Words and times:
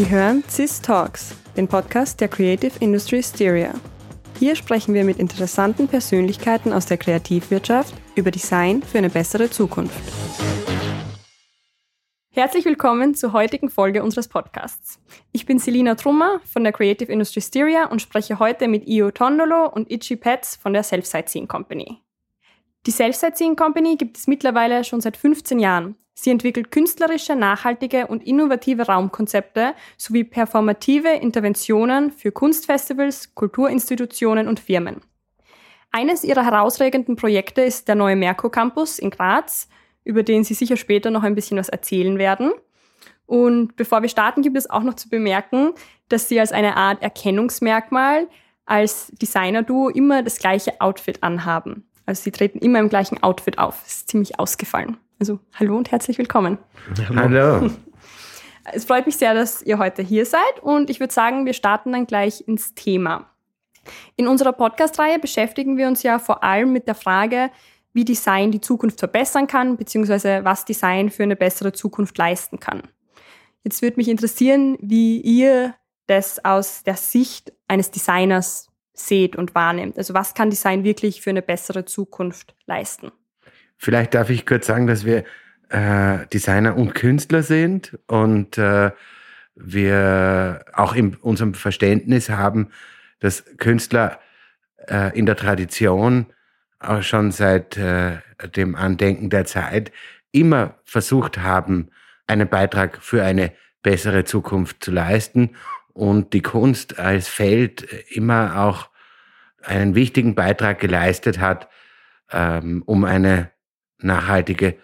Sie 0.00 0.08
hören 0.08 0.42
CIS 0.48 0.80
Talks, 0.80 1.36
den 1.58 1.68
Podcast 1.68 2.22
der 2.22 2.28
Creative 2.28 2.72
Industry 2.80 3.22
Styria. 3.22 3.74
Hier 4.38 4.56
sprechen 4.56 4.94
wir 4.94 5.04
mit 5.04 5.18
interessanten 5.18 5.88
Persönlichkeiten 5.88 6.72
aus 6.72 6.86
der 6.86 6.96
Kreativwirtschaft 6.96 7.92
über 8.14 8.30
Design 8.30 8.82
für 8.82 8.96
eine 8.96 9.10
bessere 9.10 9.50
Zukunft. 9.50 10.00
Herzlich 12.30 12.64
willkommen 12.64 13.14
zur 13.14 13.34
heutigen 13.34 13.68
Folge 13.68 14.02
unseres 14.02 14.28
Podcasts. 14.28 14.98
Ich 15.32 15.44
bin 15.44 15.58
Selina 15.58 15.96
Trummer 15.96 16.40
von 16.50 16.64
der 16.64 16.72
Creative 16.72 17.12
Industry 17.12 17.42
Styria 17.42 17.84
und 17.84 18.00
spreche 18.00 18.38
heute 18.38 18.68
mit 18.68 18.88
Io 18.88 19.10
Tondolo 19.10 19.66
und 19.66 19.90
Ichi 19.90 20.16
Pets 20.16 20.56
von 20.56 20.72
der 20.72 20.82
Self-Sightseeing 20.82 21.46
Company. 21.46 21.98
Die 22.86 22.90
Self-Sightseeing 22.90 23.54
Company 23.54 23.96
gibt 23.98 24.16
es 24.16 24.26
mittlerweile 24.26 24.82
schon 24.82 25.02
seit 25.02 25.18
15 25.18 25.58
Jahren. 25.58 25.96
Sie 26.22 26.28
entwickelt 26.28 26.70
künstlerische, 26.70 27.34
nachhaltige 27.34 28.06
und 28.06 28.26
innovative 28.26 28.82
Raumkonzepte 28.82 29.72
sowie 29.96 30.22
performative 30.22 31.08
Interventionen 31.08 32.10
für 32.10 32.30
Kunstfestivals, 32.30 33.34
Kulturinstitutionen 33.34 34.46
und 34.46 34.60
Firmen. 34.60 35.00
Eines 35.90 36.22
ihrer 36.22 36.44
herausragenden 36.44 37.16
Projekte 37.16 37.62
ist 37.62 37.88
der 37.88 37.94
neue 37.94 38.16
Merkur 38.16 38.50
Campus 38.50 38.98
in 38.98 39.08
Graz, 39.08 39.66
über 40.04 40.22
den 40.22 40.44
Sie 40.44 40.52
sicher 40.52 40.76
später 40.76 41.10
noch 41.10 41.22
ein 41.22 41.34
bisschen 41.34 41.56
was 41.56 41.70
erzählen 41.70 42.18
werden. 42.18 42.52
Und 43.24 43.76
bevor 43.76 44.02
wir 44.02 44.10
starten, 44.10 44.42
gibt 44.42 44.58
es 44.58 44.68
auch 44.68 44.82
noch 44.82 44.96
zu 44.96 45.08
bemerken, 45.08 45.70
dass 46.10 46.28
Sie 46.28 46.38
als 46.38 46.52
eine 46.52 46.76
Art 46.76 47.00
Erkennungsmerkmal 47.00 48.28
als 48.66 49.10
Designer-Duo 49.12 49.88
immer 49.88 50.22
das 50.22 50.36
gleiche 50.36 50.82
Outfit 50.82 51.22
anhaben. 51.22 51.88
Also 52.04 52.24
Sie 52.24 52.30
treten 52.30 52.58
immer 52.58 52.78
im 52.78 52.90
gleichen 52.90 53.22
Outfit 53.22 53.56
auf. 53.56 53.80
Das 53.84 53.94
ist 53.94 54.10
ziemlich 54.10 54.38
ausgefallen. 54.38 54.98
Also 55.20 55.38
hallo 55.54 55.76
und 55.76 55.92
herzlich 55.92 56.16
willkommen. 56.18 56.58
Hallo. 57.14 57.70
Es 58.72 58.84
freut 58.84 59.06
mich 59.06 59.16
sehr, 59.16 59.34
dass 59.34 59.62
ihr 59.62 59.78
heute 59.78 60.02
hier 60.02 60.26
seid 60.26 60.60
und 60.62 60.90
ich 60.90 61.00
würde 61.00 61.12
sagen, 61.12 61.44
wir 61.44 61.54
starten 61.54 61.92
dann 61.92 62.06
gleich 62.06 62.46
ins 62.46 62.74
Thema. 62.74 63.28
In 64.16 64.28
unserer 64.28 64.52
Podcast-Reihe 64.52 65.18
beschäftigen 65.18 65.76
wir 65.76 65.88
uns 65.88 66.02
ja 66.02 66.18
vor 66.18 66.44
allem 66.44 66.72
mit 66.72 66.86
der 66.86 66.94
Frage, 66.94 67.50
wie 67.94 68.04
Design 68.04 68.52
die 68.52 68.60
Zukunft 68.60 69.00
verbessern 69.00 69.46
kann, 69.46 69.76
beziehungsweise 69.76 70.44
was 70.44 70.66
Design 70.66 71.10
für 71.10 71.24
eine 71.24 71.36
bessere 71.36 71.72
Zukunft 71.72 72.16
leisten 72.18 72.60
kann. 72.60 72.82
Jetzt 73.64 73.82
würde 73.82 73.96
mich 73.96 74.08
interessieren, 74.08 74.76
wie 74.80 75.20
ihr 75.20 75.74
das 76.06 76.44
aus 76.44 76.84
der 76.84 76.96
Sicht 76.96 77.52
eines 77.66 77.90
Designers 77.90 78.68
seht 78.92 79.36
und 79.36 79.54
wahrnehmt. 79.54 79.98
Also 79.98 80.14
was 80.14 80.34
kann 80.34 80.50
Design 80.50 80.84
wirklich 80.84 81.22
für 81.22 81.30
eine 81.30 81.42
bessere 81.42 81.86
Zukunft 81.86 82.54
leisten? 82.66 83.10
Vielleicht 83.82 84.12
darf 84.12 84.28
ich 84.28 84.44
kurz 84.44 84.66
sagen, 84.66 84.86
dass 84.86 85.06
wir 85.06 85.24
äh, 85.70 86.26
Designer 86.34 86.76
und 86.76 86.94
Künstler 86.94 87.42
sind 87.42 87.98
und 88.08 88.58
äh, 88.58 88.90
wir 89.54 90.66
auch 90.74 90.94
in 90.94 91.14
unserem 91.14 91.54
Verständnis 91.54 92.28
haben, 92.28 92.68
dass 93.20 93.42
Künstler 93.56 94.20
äh, 94.86 95.18
in 95.18 95.24
der 95.24 95.36
Tradition 95.36 96.26
auch 96.78 97.02
schon 97.02 97.32
seit 97.32 97.78
äh, 97.78 98.18
dem 98.54 98.74
Andenken 98.74 99.30
der 99.30 99.46
Zeit 99.46 99.92
immer 100.30 100.74
versucht 100.84 101.38
haben, 101.38 101.88
einen 102.26 102.50
Beitrag 102.50 102.98
für 103.02 103.22
eine 103.22 103.50
bessere 103.82 104.24
Zukunft 104.24 104.84
zu 104.84 104.90
leisten 104.90 105.56
und 105.94 106.34
die 106.34 106.42
Kunst 106.42 106.98
als 106.98 107.28
Feld 107.28 107.82
immer 108.10 108.60
auch 108.60 108.90
einen 109.62 109.94
wichtigen 109.94 110.34
Beitrag 110.34 110.80
geleistet 110.80 111.38
hat, 111.38 111.70
ähm, 112.30 112.82
um 112.84 113.04
eine 113.04 113.50
nachhaltige 114.02 114.76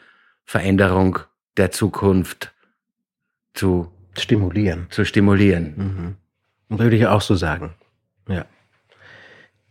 Veränderung 0.44 1.18
der 1.56 1.70
Zukunft 1.70 2.52
zu 3.54 3.90
stimulieren. 4.16 4.86
Zu 4.90 5.04
stimulieren. 5.04 6.16
Mhm. 6.68 6.78
Würde 6.78 6.96
ich 6.96 7.06
auch 7.06 7.20
so 7.20 7.34
sagen. 7.34 7.74
Ja. 8.28 8.44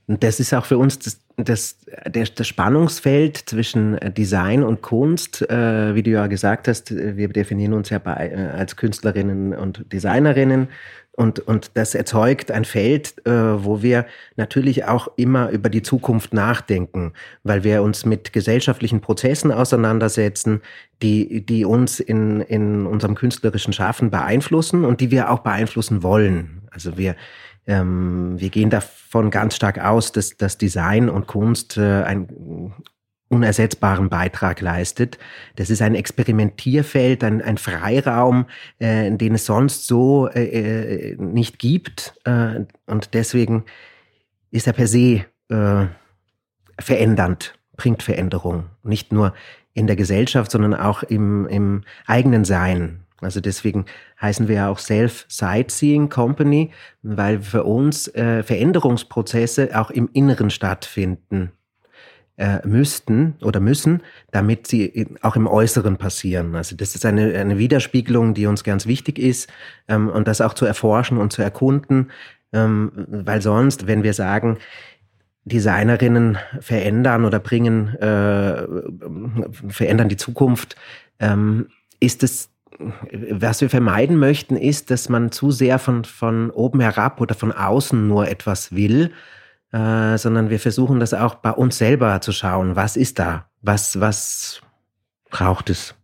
Und 0.07 0.23
das 0.23 0.39
ist 0.39 0.53
auch 0.53 0.65
für 0.65 0.77
uns 0.77 0.99
das, 0.99 1.19
das, 1.35 1.77
das, 2.05 2.33
das 2.35 2.47
Spannungsfeld 2.47 3.37
zwischen 3.37 3.97
Design 4.15 4.63
und 4.63 4.81
Kunst. 4.81 5.41
Äh, 5.49 5.95
wie 5.95 6.03
du 6.03 6.11
ja 6.11 6.27
gesagt 6.27 6.67
hast, 6.67 6.95
wir 6.95 7.27
definieren 7.29 7.73
uns 7.73 7.89
ja 7.89 7.99
bei, 7.99 8.29
äh, 8.29 8.57
als 8.57 8.75
Künstlerinnen 8.75 9.53
und 9.53 9.91
Designerinnen. 9.91 10.69
Und, 11.15 11.39
und 11.39 11.71
das 11.75 11.95
erzeugt 11.95 12.51
ein 12.51 12.65
Feld, 12.65 13.25
äh, 13.25 13.31
wo 13.31 13.81
wir 13.81 14.05
natürlich 14.35 14.83
auch 14.83 15.07
immer 15.15 15.49
über 15.49 15.69
die 15.69 15.81
Zukunft 15.81 16.33
nachdenken, 16.33 17.13
weil 17.43 17.63
wir 17.63 17.83
uns 17.83 18.05
mit 18.05 18.33
gesellschaftlichen 18.33 18.99
Prozessen 18.99 19.51
auseinandersetzen, 19.53 20.61
die, 21.01 21.45
die 21.45 21.63
uns 21.63 22.01
in, 22.01 22.41
in 22.41 22.85
unserem 22.85 23.15
künstlerischen 23.15 23.71
Schaffen 23.71 24.09
beeinflussen 24.09 24.83
und 24.83 24.99
die 24.99 25.09
wir 25.09 25.31
auch 25.31 25.39
beeinflussen 25.39 26.03
wollen. 26.03 26.63
Also 26.71 26.97
wir, 26.97 27.15
ähm, 27.65 28.35
wir 28.37 28.49
gehen 28.49 28.69
davon 28.69 29.29
ganz 29.29 29.55
stark 29.55 29.79
aus, 29.79 30.11
dass, 30.11 30.35
dass 30.35 30.57
Design 30.57 31.09
und 31.09 31.27
Kunst 31.27 31.77
äh, 31.77 32.03
ein 32.03 32.73
unersetzbaren 33.29 34.09
Beitrag 34.09 34.61
leistet. 34.61 35.17
Das 35.55 35.69
ist 35.69 35.81
ein 35.81 35.95
Experimentierfeld, 35.95 37.23
ein, 37.23 37.41
ein 37.41 37.57
Freiraum, 37.57 38.45
äh, 38.79 39.11
den 39.11 39.35
es 39.35 39.45
sonst 39.45 39.87
so 39.87 40.27
äh, 40.27 41.11
äh, 41.11 41.15
nicht 41.17 41.59
gibt. 41.59 42.13
Äh, 42.23 42.65
und 42.85 43.13
deswegen 43.13 43.65
ist 44.51 44.67
er 44.67 44.73
per 44.73 44.87
se 44.87 45.25
äh, 45.49 45.85
verändernd, 46.79 47.57
bringt 47.77 48.03
Veränderung. 48.03 48.65
Nicht 48.83 49.11
nur 49.11 49.33
in 49.73 49.87
der 49.87 49.95
Gesellschaft, 49.95 50.51
sondern 50.51 50.73
auch 50.73 51.03
im, 51.03 51.47
im 51.47 51.83
eigenen 52.05 52.45
Sein. 52.45 53.01
Also 53.21 53.41
deswegen 53.41 53.85
heißen 54.21 54.47
wir 54.47 54.55
ja 54.55 54.69
auch 54.69 54.77
Self-Sightseeing 54.77 56.09
Company, 56.09 56.71
weil 57.01 57.41
für 57.41 57.63
uns 57.63 58.07
äh, 58.09 58.43
Veränderungsprozesse 58.43 59.69
auch 59.73 59.89
im 59.89 60.09
Inneren 60.13 60.49
stattfinden 60.51 61.51
äh, 62.37 62.65
müssten 62.67 63.35
oder 63.41 63.59
müssen, 63.59 64.01
damit 64.31 64.67
sie 64.67 65.07
auch 65.21 65.35
im 65.35 65.47
Äußeren 65.47 65.97
passieren. 65.97 66.55
Also 66.55 66.75
das 66.75 66.95
ist 66.95 67.05
eine, 67.05 67.37
eine 67.37 67.57
Widerspiegelung, 67.57 68.33
die 68.33 68.45
uns 68.45 68.63
ganz 68.63 68.85
wichtig 68.87 69.19
ist 69.19 69.49
ähm, 69.87 70.09
und 70.09 70.27
das 70.27 70.41
auch 70.41 70.53
zu 70.53 70.65
erforschen 70.65 71.17
und 71.17 71.31
zu 71.31 71.41
erkunden, 71.41 72.11
ähm, 72.51 72.91
weil 73.07 73.41
sonst, 73.41 73.87
wenn 73.87 74.03
wir 74.03 74.13
sagen, 74.13 74.57
Designerinnen 75.45 76.37
verändern 76.59 77.23
oder 77.23 77.39
bringen, 77.39 77.95
äh, 77.95 78.67
verändern 79.69 80.09
die 80.09 80.17
Zukunft, 80.17 80.75
ähm, 81.19 81.67
ist 81.99 82.23
es 82.23 82.49
was 82.77 83.61
wir 83.61 83.69
vermeiden 83.69 84.17
möchten, 84.17 84.57
ist, 84.57 84.91
dass 84.91 85.07
man 85.07 85.31
zu 85.31 85.51
sehr 85.51 85.79
von, 85.79 86.03
von 86.03 86.49
oben 86.49 86.81
herab 86.81 87.21
oder 87.21 87.35
von 87.35 87.53
außen 87.53 88.05
nur 88.07 88.27
etwas 88.27 88.75
will, 88.75 89.11
äh, 89.75 90.17
sondern 90.17 90.49
wir 90.49 90.61
versuchen 90.61 91.01
das 91.01 91.13
auch 91.13 91.35
bei 91.35 91.51
uns 91.51 91.77
selber 91.77 92.21
zu 92.21 92.31
schauen. 92.31 92.77
Was 92.77 92.95
ist 92.95 93.19
da? 93.19 93.49
Was, 93.61 93.99
was 93.99 94.61
braucht 95.29 95.69
es? 95.69 95.95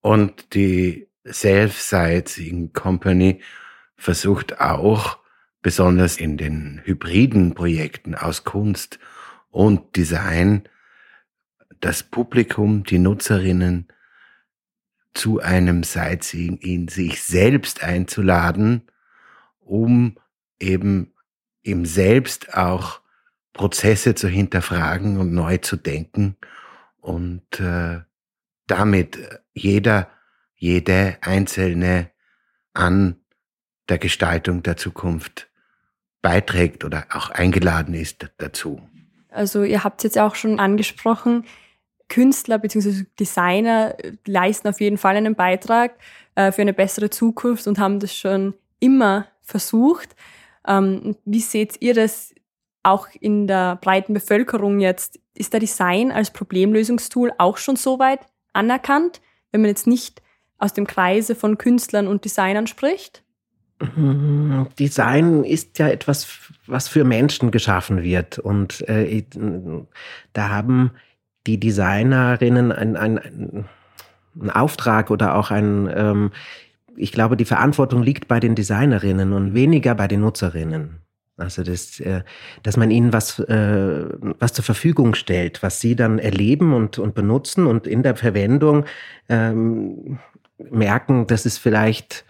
Und 0.00 0.54
die 0.54 1.06
Self-Sightseeing 1.30 2.72
Company 2.72 3.42
versucht 3.96 4.62
auch, 4.62 5.18
besonders 5.60 6.16
in 6.16 6.38
den 6.38 6.80
hybriden 6.84 7.52
Projekten 7.52 8.14
aus 8.14 8.44
Kunst 8.44 8.98
und 9.50 9.96
Design, 9.96 10.66
das 11.80 12.02
Publikum, 12.02 12.84
die 12.84 12.98
Nutzerinnen 12.98 13.88
zu 15.12 15.40
einem 15.40 15.82
Sightseeing 15.82 16.56
in 16.56 16.88
sich 16.88 17.22
selbst 17.22 17.84
einzuladen, 17.84 18.88
um 19.58 20.16
eben 20.58 21.12
im 21.62 21.84
Selbst 21.84 22.54
auch 22.54 22.99
Prozesse 23.52 24.14
zu 24.14 24.28
hinterfragen 24.28 25.18
und 25.18 25.32
neu 25.32 25.58
zu 25.58 25.76
denken 25.76 26.36
und 27.00 27.60
äh, 27.60 28.00
damit 28.66 29.18
jeder, 29.52 30.08
jede 30.54 31.18
Einzelne 31.22 32.10
an 32.72 33.16
der 33.88 33.98
Gestaltung 33.98 34.62
der 34.62 34.76
Zukunft 34.76 35.48
beiträgt 36.22 36.84
oder 36.84 37.06
auch 37.12 37.30
eingeladen 37.30 37.94
ist 37.94 38.30
dazu. 38.38 38.80
Also 39.30 39.64
ihr 39.64 39.84
habt 39.84 40.00
es 40.00 40.04
jetzt 40.04 40.18
auch 40.18 40.34
schon 40.34 40.60
angesprochen, 40.60 41.44
Künstler 42.08 42.58
bzw. 42.58 43.04
Designer 43.18 43.96
leisten 44.26 44.68
auf 44.68 44.80
jeden 44.80 44.98
Fall 44.98 45.16
einen 45.16 45.34
Beitrag 45.34 45.92
äh, 46.34 46.52
für 46.52 46.62
eine 46.62 46.74
bessere 46.74 47.08
Zukunft 47.08 47.66
und 47.66 47.78
haben 47.78 48.00
das 48.00 48.14
schon 48.14 48.54
immer 48.80 49.28
versucht. 49.40 50.16
Ähm, 50.66 51.16
wie 51.24 51.40
seht 51.40 51.80
ihr 51.80 51.94
das 51.94 52.34
auch 52.82 53.08
in 53.18 53.46
der 53.46 53.76
breiten 53.76 54.14
Bevölkerung 54.14 54.80
jetzt, 54.80 55.20
ist 55.34 55.52
der 55.52 55.60
Design 55.60 56.12
als 56.12 56.30
Problemlösungstool 56.30 57.32
auch 57.38 57.56
schon 57.56 57.76
so 57.76 57.98
weit 57.98 58.20
anerkannt, 58.52 59.20
wenn 59.52 59.60
man 59.62 59.68
jetzt 59.68 59.86
nicht 59.86 60.22
aus 60.58 60.72
dem 60.72 60.86
Kreise 60.86 61.34
von 61.34 61.58
Künstlern 61.58 62.06
und 62.06 62.24
Designern 62.24 62.66
spricht? 62.66 63.22
Mhm. 63.96 64.66
Design 64.78 65.44
ist 65.44 65.78
ja 65.78 65.88
etwas, 65.88 66.50
was 66.66 66.88
für 66.88 67.04
Menschen 67.04 67.50
geschaffen 67.50 68.02
wird. 68.02 68.38
Und 68.38 68.86
äh, 68.88 69.24
da 70.32 70.48
haben 70.50 70.92
die 71.46 71.58
Designerinnen 71.58 72.72
einen 72.72 72.96
ein, 72.96 73.66
ein 74.38 74.50
Auftrag 74.50 75.10
oder 75.10 75.34
auch 75.34 75.50
ein, 75.50 75.90
ähm, 75.94 76.30
ich 76.96 77.12
glaube, 77.12 77.36
die 77.36 77.46
Verantwortung 77.46 78.02
liegt 78.02 78.28
bei 78.28 78.40
den 78.40 78.54
Designerinnen 78.54 79.32
und 79.32 79.54
weniger 79.54 79.94
bei 79.94 80.08
den 80.08 80.20
Nutzerinnen. 80.20 81.00
Also 81.40 81.62
das, 81.62 82.00
äh, 82.00 82.22
dass 82.62 82.76
man 82.76 82.90
ihnen 82.90 83.12
was, 83.12 83.38
äh, 83.38 84.04
was 84.38 84.52
zur 84.52 84.64
Verfügung 84.64 85.14
stellt, 85.14 85.62
was 85.62 85.80
sie 85.80 85.96
dann 85.96 86.18
erleben 86.18 86.74
und, 86.74 86.98
und 86.98 87.14
benutzen 87.14 87.66
und 87.66 87.86
in 87.86 88.02
der 88.02 88.16
Verwendung 88.16 88.84
ähm, 89.28 90.18
merken, 90.58 91.26
dass 91.26 91.46
es 91.46 91.58
vielleicht 91.58 92.24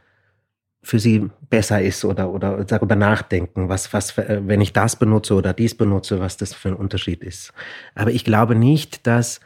für 0.83 0.99
sie 0.99 1.29
besser 1.51 1.83
ist 1.83 2.05
oder, 2.05 2.31
oder 2.31 2.65
darüber 2.65 2.97
nachdenken, 2.97 3.69
was, 3.69 3.93
was, 3.93 4.17
äh, 4.19 4.41
wenn 4.45 4.61
ich 4.61 4.73
das 4.73 4.97
benutze 4.97 5.35
oder 5.35 5.53
dies 5.53 5.77
benutze, 5.77 6.21
was 6.21 6.37
das 6.37 6.55
für 6.55 6.69
ein 6.69 6.77
Unterschied 6.77 7.23
ist. 7.23 7.53
Aber 7.95 8.11
ich 8.11 8.25
glaube 8.25 8.55
nicht, 8.55 9.07
dass 9.07 9.41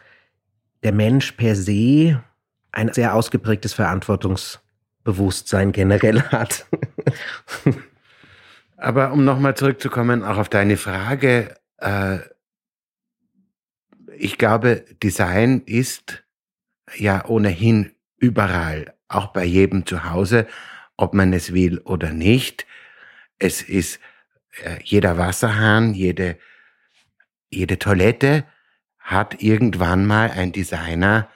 der 0.84 0.92
Mensch 0.92 1.32
per 1.32 1.56
se 1.56 2.22
ein 2.70 2.92
sehr 2.92 3.14
ausgeprägtes 3.14 3.72
Verantwortungsbewusstsein 3.72 5.72
generell 5.72 6.22
hat. 6.30 6.66
Aber 8.84 9.12
um 9.12 9.24
nochmal 9.24 9.56
zurückzukommen, 9.56 10.22
auch 10.22 10.36
auf 10.36 10.50
deine 10.50 10.76
Frage, 10.76 11.56
äh, 11.78 12.18
ich 14.14 14.36
glaube, 14.36 14.84
Design 15.02 15.62
ist 15.64 16.22
ja 16.94 17.24
ohnehin 17.24 17.92
überall, 18.18 18.92
auch 19.08 19.28
bei 19.28 19.42
jedem 19.42 19.86
zu 19.86 20.04
Hause, 20.04 20.46
ob 20.98 21.14
man 21.14 21.32
es 21.32 21.54
will 21.54 21.78
oder 21.78 22.12
nicht. 22.12 22.66
Es 23.38 23.62
ist 23.62 24.00
äh, 24.62 24.76
jeder 24.82 25.16
Wasserhahn, 25.16 25.94
jede, 25.94 26.36
jede 27.48 27.78
Toilette 27.78 28.44
hat 28.98 29.40
irgendwann 29.42 30.04
mal 30.04 30.30
ein 30.30 30.52
Designer 30.52 31.30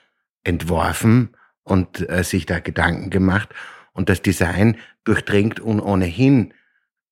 entworfen 0.44 1.34
und 1.62 2.06
äh, 2.10 2.22
sich 2.24 2.44
da 2.44 2.60
Gedanken 2.60 3.08
gemacht. 3.08 3.48
Und 3.94 4.10
das 4.10 4.20
Design 4.20 4.76
durchdringt 5.04 5.62
ohnehin 5.62 6.52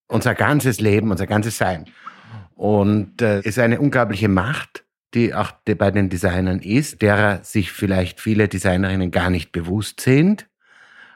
unser 0.09 0.35
ganzes 0.35 0.81
Leben, 0.81 1.11
unser 1.11 1.27
ganzes 1.27 1.59
Sein. 1.59 1.87
Und 2.55 3.21
äh, 3.21 3.41
ist 3.41 3.59
eine 3.59 3.81
unglaubliche 3.81 4.29
Macht, 4.29 4.85
die 5.15 5.35
auch 5.35 5.53
bei 5.65 5.91
den 5.91 6.09
Designern 6.09 6.61
ist, 6.61 7.03
derer 7.03 7.43
sich 7.45 7.73
vielleicht 7.73 8.21
viele 8.21 8.49
Designerinnen 8.49 9.11
gar 9.11 9.31
nicht 9.31 9.53
bewusst 9.53 10.01
sind, 10.01 10.49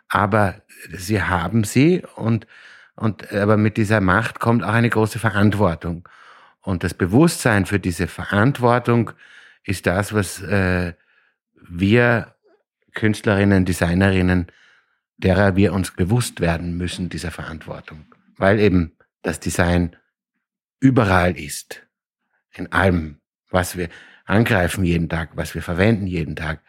aber 0.08 0.62
sie 0.92 1.22
haben 1.22 1.64
sie 1.64 2.02
und, 2.16 2.46
und 2.96 3.32
aber 3.32 3.56
mit 3.56 3.76
dieser 3.76 4.00
Macht 4.00 4.40
kommt 4.40 4.64
auch 4.64 4.72
eine 4.72 4.90
große 4.90 5.18
Verantwortung. 5.18 6.08
Und 6.62 6.84
das 6.84 6.94
Bewusstsein 6.94 7.66
für 7.66 7.80
diese 7.80 8.06
Verantwortung 8.06 9.12
ist 9.64 9.86
das, 9.86 10.12
was 10.12 10.42
äh, 10.42 10.94
wir 11.54 12.34
Künstlerinnen, 12.94 13.64
Designerinnen, 13.64 14.46
derer 15.16 15.56
wir 15.56 15.72
uns 15.72 15.90
bewusst 15.90 16.40
werden 16.40 16.76
müssen, 16.76 17.08
dieser 17.08 17.30
Verantwortung 17.30 18.04
weil 18.40 18.58
eben 18.58 18.96
das 19.22 19.38
Design 19.38 19.96
überall 20.80 21.38
ist. 21.38 21.86
In 22.52 22.72
allem, 22.72 23.20
was 23.50 23.76
wir 23.76 23.88
angreifen 24.24 24.84
jeden 24.84 25.08
Tag, 25.08 25.36
was 25.36 25.54
wir 25.54 25.62
verwenden 25.62 26.06
jeden 26.06 26.36
Tag. 26.36 26.62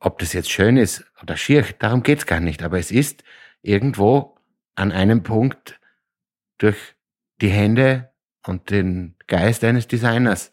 Ob 0.00 0.18
das 0.18 0.32
jetzt 0.32 0.50
schön 0.50 0.76
ist 0.76 1.04
oder 1.22 1.36
schier, 1.36 1.64
darum 1.78 2.02
geht's 2.02 2.26
gar 2.26 2.40
nicht. 2.40 2.62
Aber 2.62 2.78
es 2.78 2.90
ist 2.90 3.22
irgendwo 3.62 4.36
an 4.74 4.92
einem 4.92 5.22
Punkt 5.22 5.78
durch 6.58 6.94
die 7.40 7.48
Hände 7.48 8.10
und 8.46 8.70
den 8.70 9.14
Geist 9.26 9.64
eines 9.64 9.86
Designers 9.86 10.52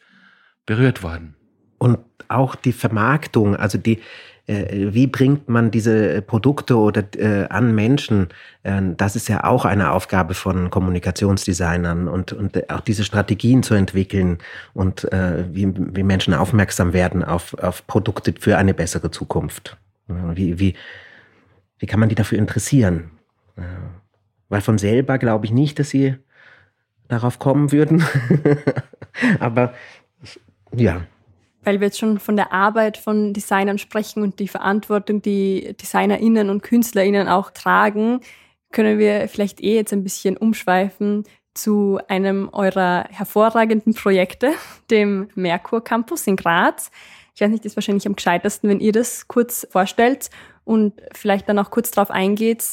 berührt 0.66 1.04
worden. 1.04 1.36
Und 1.80 2.00
auch 2.28 2.56
die 2.56 2.74
Vermarktung, 2.74 3.56
also 3.56 3.78
die, 3.78 4.02
wie 4.52 5.08
bringt 5.08 5.48
man 5.50 5.72
diese 5.72 6.22
Produkte 6.22 6.78
oder 6.78 7.04
äh, 7.18 7.48
an 7.48 7.74
Menschen? 7.74 8.30
Äh, 8.64 8.82
das 8.98 9.16
ist 9.16 9.30
ja 9.30 9.44
auch 9.44 9.66
eine 9.66 9.92
Aufgabe 9.92 10.34
von 10.34 10.70
Kommunikationsdesignern 10.70 12.08
und, 12.08 12.34
und 12.34 12.70
auch 12.70 12.82
diese 12.82 13.04
Strategien 13.04 13.64
zu 13.64 13.74
entwickeln 13.76 14.40
und 14.74 15.12
äh, 15.14 15.46
wie, 15.52 15.74
wie 15.76 16.04
Menschen 16.04 16.34
aufmerksam 16.34 16.94
werden 16.94 17.24
auf, 17.24 17.54
auf 17.56 17.86
Produkte 17.88 18.34
für 18.40 18.58
eine 18.58 18.74
bessere 18.74 19.12
Zukunft. 19.12 19.78
Wie, 20.08 20.60
wie, 20.60 20.74
wie 21.80 21.86
kann 21.86 22.00
man 22.00 22.10
die 22.10 22.16
dafür 22.16 22.38
interessieren? 22.38 23.12
Weil 24.50 24.62
von 24.62 24.78
selber 24.78 25.18
glaube 25.18 25.46
ich 25.46 25.52
nicht, 25.52 25.80
dass 25.80 25.90
sie 25.90 26.16
darauf 27.08 27.40
kommen 27.40 27.72
würden. 27.72 28.04
Aber 29.40 29.74
ja 30.74 31.02
weil 31.64 31.80
wir 31.80 31.88
jetzt 31.88 32.00
schon 32.00 32.20
von 32.20 32.36
der 32.36 32.52
Arbeit 32.52 32.98
von 32.98 33.34
Designern 33.34 33.78
sprechen 33.78 34.24
und 34.24 34.40
die 34.40 34.48
Verantwortung, 34.48 35.22
die 35.22 35.76
DesignerInnen 35.80 36.50
und 36.50 36.64
KünstlerInnen 36.64 37.28
auch 37.28 37.52
tragen, 37.52 38.22
können 38.72 39.00
wir 39.00 39.28
vielleicht 39.28 39.62
eh 39.62 39.76
jetzt 39.76 39.94
ein 39.94 40.04
bisschen 40.04 40.38
umschweifen 40.38 41.26
zu 41.54 42.00
einem 42.08 42.50
eurer 42.52 43.06
hervorragenden 43.10 43.94
Projekte, 43.94 44.54
dem 44.90 45.30
Merkur 45.36 45.84
Campus 45.84 46.28
in 46.28 46.36
Graz. 46.36 46.92
Ich 47.36 47.42
weiß 47.42 47.50
nicht, 47.50 47.66
ist 47.66 47.76
wahrscheinlich 47.76 48.08
am 48.08 48.16
gescheitesten, 48.16 48.70
wenn 48.70 48.80
ihr 48.80 48.92
das 48.92 49.28
kurz 49.28 49.68
vorstellt 49.70 50.30
und 50.64 51.02
vielleicht 51.14 51.50
dann 51.50 51.60
auch 51.60 51.72
kurz 51.72 51.92
darauf 51.92 52.12
eingeht, 52.12 52.64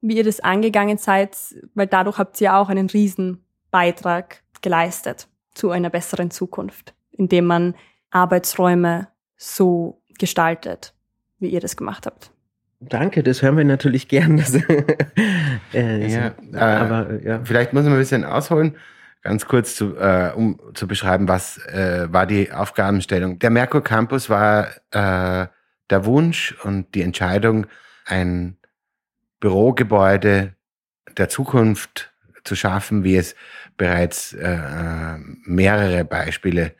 wie 0.00 0.16
ihr 0.16 0.24
das 0.24 0.40
angegangen 0.40 0.98
seid, 0.98 1.36
weil 1.74 1.86
dadurch 1.86 2.18
habt 2.18 2.40
ihr 2.40 2.56
auch 2.56 2.68
einen 2.68 2.90
riesen 2.90 3.44
Beitrag 3.70 4.42
geleistet 4.60 5.28
zu 5.54 5.70
einer 5.70 5.90
besseren 5.90 6.30
Zukunft, 6.30 6.94
indem 7.12 7.46
man 7.46 7.74
Arbeitsräume 8.12 9.08
so 9.36 10.02
gestaltet, 10.18 10.94
wie 11.38 11.48
ihr 11.48 11.60
das 11.60 11.76
gemacht 11.76 12.06
habt. 12.06 12.30
Danke, 12.80 13.22
das 13.22 13.42
hören 13.42 13.56
wir 13.56 13.64
natürlich 13.64 14.08
gern. 14.08 14.38
äh, 15.74 16.12
ja, 16.12 16.32
äh, 16.52 16.56
aber 16.56 17.22
ja. 17.22 17.40
Vielleicht 17.44 17.72
muss 17.72 17.84
man 17.84 17.92
ein 17.92 17.98
bisschen 17.98 18.24
ausholen, 18.24 18.76
ganz 19.22 19.46
kurz 19.46 19.76
zu, 19.76 19.96
äh, 19.96 20.32
um 20.34 20.60
zu 20.74 20.88
beschreiben, 20.88 21.28
was 21.28 21.58
äh, 21.66 22.12
war 22.12 22.26
die 22.26 22.52
Aufgabenstellung. 22.52 23.38
Der 23.38 23.50
Merkur 23.50 23.84
Campus 23.84 24.28
war 24.28 24.68
äh, 24.90 25.46
der 25.90 26.04
Wunsch 26.04 26.56
und 26.64 26.94
die 26.94 27.02
Entscheidung, 27.02 27.66
ein 28.04 28.56
Bürogebäude 29.38 30.54
der 31.16 31.28
Zukunft 31.28 32.12
zu 32.42 32.56
schaffen, 32.56 33.04
wie 33.04 33.16
es 33.16 33.36
bereits 33.76 34.32
äh, 34.32 34.54
äh 34.54 35.18
mehrere 35.44 36.04
Beispiele 36.04 36.72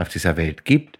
auf 0.00 0.08
dieser 0.08 0.36
Welt 0.36 0.64
gibt, 0.64 0.98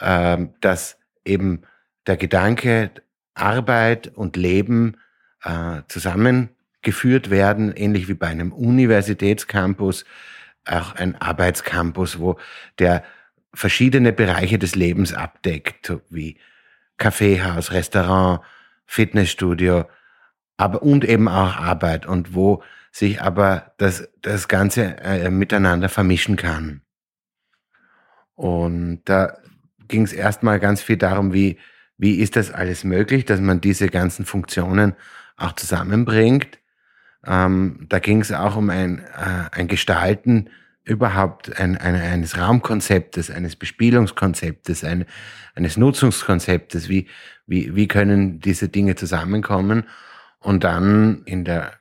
äh, 0.00 0.38
dass 0.60 0.98
eben 1.24 1.62
der 2.06 2.16
Gedanke 2.16 2.90
Arbeit 3.34 4.12
und 4.14 4.36
Leben 4.36 4.96
äh, 5.42 5.82
zusammengeführt 5.88 7.30
werden, 7.30 7.72
ähnlich 7.74 8.08
wie 8.08 8.14
bei 8.14 8.28
einem 8.28 8.52
Universitätscampus, 8.52 10.04
auch 10.66 10.94
ein 10.94 11.20
Arbeitscampus, 11.20 12.18
wo 12.18 12.38
der 12.78 13.04
verschiedene 13.52 14.12
Bereiche 14.12 14.58
des 14.58 14.74
Lebens 14.74 15.12
abdeckt, 15.12 15.92
wie 16.10 16.38
Kaffeehaus, 16.96 17.72
Restaurant, 17.72 18.40
Fitnessstudio, 18.86 19.84
aber 20.56 20.82
und 20.82 21.04
eben 21.04 21.28
auch 21.28 21.56
Arbeit 21.56 22.06
und 22.06 22.34
wo 22.34 22.62
sich 22.92 23.20
aber 23.20 23.72
das, 23.78 24.08
das 24.22 24.46
Ganze 24.48 24.96
äh, 24.98 25.30
miteinander 25.30 25.88
vermischen 25.88 26.36
kann. 26.36 26.83
Und 28.34 29.02
da 29.04 29.38
ging 29.88 30.02
es 30.02 30.12
erstmal 30.12 30.60
ganz 30.60 30.82
viel 30.82 30.96
darum, 30.96 31.32
wie, 31.32 31.58
wie 31.98 32.16
ist 32.16 32.36
das 32.36 32.50
alles 32.50 32.84
möglich, 32.84 33.24
dass 33.24 33.40
man 33.40 33.60
diese 33.60 33.88
ganzen 33.88 34.24
Funktionen 34.24 34.94
auch 35.36 35.52
zusammenbringt. 35.52 36.58
Ähm, 37.26 37.86
da 37.88 37.98
ging 37.98 38.20
es 38.20 38.32
auch 38.32 38.56
um 38.56 38.70
ein, 38.70 38.98
äh, 38.98 39.50
ein 39.52 39.68
Gestalten 39.68 40.50
überhaupt 40.84 41.58
ein, 41.58 41.78
ein, 41.78 41.94
eines 41.94 42.36
Raumkonzeptes, 42.36 43.30
eines 43.30 43.56
Bespielungskonzeptes, 43.56 44.84
ein, 44.84 45.06
eines 45.54 45.76
Nutzungskonzeptes. 45.76 46.88
Wie, 46.88 47.08
wie, 47.46 47.74
wie 47.74 47.88
können 47.88 48.40
diese 48.40 48.68
Dinge 48.68 48.94
zusammenkommen? 48.94 49.84
Und 50.40 50.64
dann 50.64 51.22
in 51.24 51.44
der 51.44 51.72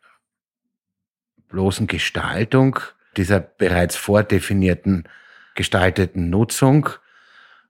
bloßen 1.49 1.87
Gestaltung 1.87 2.79
dieser 3.17 3.41
bereits 3.41 3.95
vordefinierten 3.97 5.03
gestalteten 5.55 6.29
Nutzung 6.29 6.89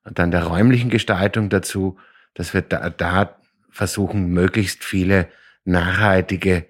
dann 0.03 0.31
der 0.31 0.43
räumlichen 0.43 0.89
Gestaltung 0.89 1.49
dazu, 1.49 1.97
dass 2.33 2.53
wir 2.53 2.61
da, 2.61 2.89
da 2.89 3.35
versuchen, 3.69 4.27
möglichst 4.27 4.83
viele 4.83 5.27
nachhaltige 5.65 6.65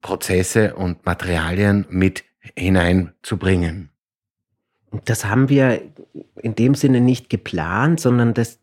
Prozesse 0.00 0.74
und 0.74 1.04
Materialien 1.04 1.86
mit 1.88 2.24
hineinzubringen. 2.56 3.90
Das 5.06 5.24
haben 5.24 5.48
wir 5.48 5.82
in 6.40 6.54
dem 6.54 6.74
Sinne 6.74 7.00
nicht 7.00 7.28
geplant, 7.28 8.00
sondern 8.00 8.34
das, 8.34 8.60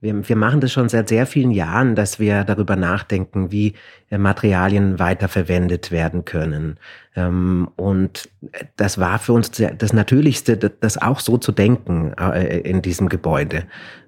wir, 0.00 0.28
wir 0.28 0.36
machen 0.36 0.60
das 0.60 0.72
schon 0.72 0.88
seit 0.88 1.08
sehr 1.08 1.26
vielen 1.26 1.50
Jahren, 1.50 1.94
dass 1.94 2.18
wir 2.18 2.44
darüber 2.44 2.76
nachdenken, 2.76 3.52
wie 3.52 3.74
äh, 4.10 4.18
Materialien 4.18 4.98
weiterverwendet 4.98 5.90
werden 5.90 6.24
können. 6.24 6.78
Ähm, 7.14 7.68
und 7.76 8.30
das 8.76 8.98
war 8.98 9.18
für 9.18 9.32
uns 9.32 9.50
das 9.50 9.92
Natürlichste, 9.92 10.56
das 10.56 11.00
auch 11.00 11.20
so 11.20 11.36
zu 11.36 11.52
denken 11.52 12.14
äh, 12.14 12.60
in 12.60 12.82
diesem 12.82 13.08
Gebäude. 13.08 13.64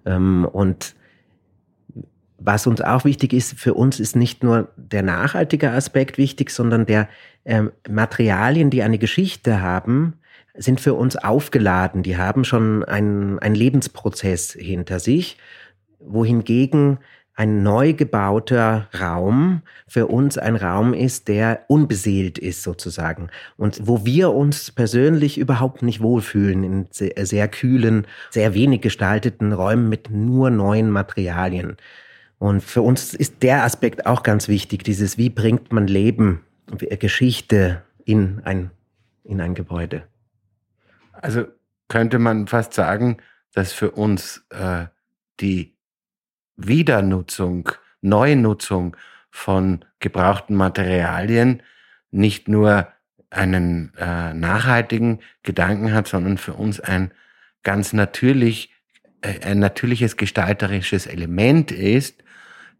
Ähm, 0.06 0.46
und 0.50 0.94
was 2.38 2.66
uns 2.66 2.80
auch 2.80 3.04
wichtig 3.04 3.32
ist, 3.32 3.58
für 3.58 3.74
uns 3.74 4.00
ist 4.00 4.16
nicht 4.16 4.42
nur 4.42 4.68
der 4.76 5.02
nachhaltige 5.02 5.70
Aspekt 5.70 6.18
wichtig, 6.18 6.50
sondern 6.50 6.84
der 6.84 7.08
ähm, 7.44 7.72
Materialien, 7.88 8.70
die 8.70 8.82
eine 8.82 8.98
Geschichte 8.98 9.62
haben, 9.62 10.14
sind 10.56 10.80
für 10.80 10.94
uns 10.94 11.16
aufgeladen. 11.16 12.02
Die 12.02 12.16
haben 12.16 12.44
schon 12.44 12.84
einen, 12.84 13.38
einen 13.38 13.54
Lebensprozess 13.54 14.52
hinter 14.52 15.00
sich, 15.00 15.36
wohingegen 15.98 16.98
ein 17.36 17.62
neu 17.64 17.94
gebauter 17.94 18.88
Raum 18.98 19.62
für 19.88 20.06
uns 20.06 20.38
ein 20.38 20.54
Raum 20.54 20.94
ist, 20.94 21.26
der 21.26 21.64
unbeseelt 21.66 22.38
ist 22.38 22.62
sozusagen 22.62 23.28
und 23.56 23.80
wo 23.82 24.06
wir 24.06 24.32
uns 24.32 24.70
persönlich 24.70 25.38
überhaupt 25.38 25.82
nicht 25.82 26.00
wohlfühlen 26.00 26.62
in 26.62 26.86
sehr, 26.90 27.26
sehr 27.26 27.48
kühlen, 27.48 28.06
sehr 28.30 28.54
wenig 28.54 28.82
gestalteten 28.82 29.52
Räumen 29.52 29.88
mit 29.88 30.10
nur 30.10 30.50
neuen 30.50 30.90
Materialien. 30.90 31.76
Und 32.38 32.62
für 32.62 32.82
uns 32.82 33.14
ist 33.14 33.42
der 33.42 33.64
Aspekt 33.64 34.06
auch 34.06 34.22
ganz 34.22 34.48
wichtig, 34.48 34.84
dieses, 34.84 35.18
wie 35.18 35.30
bringt 35.30 35.72
man 35.72 35.86
Leben, 35.88 36.44
Geschichte 37.00 37.82
in 38.04 38.40
ein, 38.44 38.70
in 39.24 39.40
ein 39.40 39.54
Gebäude. 39.54 40.04
Also 41.24 41.46
könnte 41.88 42.18
man 42.18 42.46
fast 42.48 42.74
sagen, 42.74 43.16
dass 43.54 43.72
für 43.72 43.92
uns 43.92 44.44
äh, 44.50 44.88
die 45.40 45.74
Wiedernutzung, 46.56 47.70
Neunutzung 48.02 48.94
von 49.30 49.86
gebrauchten 50.00 50.54
Materialien 50.54 51.62
nicht 52.10 52.46
nur 52.46 52.88
einen 53.30 53.94
äh, 53.96 54.34
nachhaltigen 54.34 55.20
Gedanken 55.42 55.94
hat, 55.94 56.08
sondern 56.08 56.36
für 56.36 56.52
uns 56.52 56.78
ein 56.78 57.10
ganz 57.62 57.94
natürlich, 57.94 58.74
äh, 59.22 59.46
ein 59.46 59.60
natürliches 59.60 60.18
gestalterisches 60.18 61.06
Element 61.06 61.72
ist, 61.72 62.22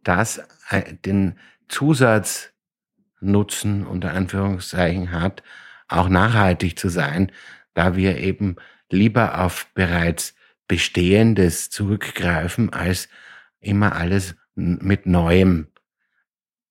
das 0.02 0.42
äh, 0.68 0.92
den 0.92 1.38
Zusatznutzen 1.68 3.86
unter 3.86 4.12
Anführungszeichen 4.12 5.12
hat, 5.12 5.42
auch 5.88 6.10
nachhaltig 6.10 6.78
zu 6.78 6.90
sein, 6.90 7.32
da 7.75 7.97
wir 7.97 8.19
eben 8.19 8.57
lieber 8.90 9.40
auf 9.40 9.66
bereits 9.75 10.35
Bestehendes 10.66 11.71
zurückgreifen, 11.71 12.73
als 12.73 13.09
immer 13.61 13.95
alles 13.95 14.35
mit 14.54 15.07
Neuem 15.07 15.69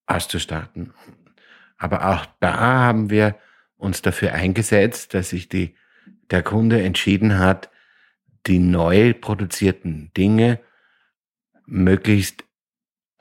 auszustatten. 0.05 0.93
Aber 1.77 2.10
auch 2.10 2.25
da 2.39 2.57
haben 2.57 3.10
wir 3.10 3.38
uns 3.75 4.01
dafür 4.01 4.33
eingesetzt, 4.33 5.13
dass 5.13 5.29
sich 5.29 5.50
die, 5.50 5.75
der 6.31 6.41
Kunde 6.41 6.81
entschieden 6.81 7.38
hat, 7.38 7.69
die 8.48 8.60
neu 8.60 9.13
produzierten 9.13 10.12
Dinge 10.15 10.60
möglichst 11.65 12.43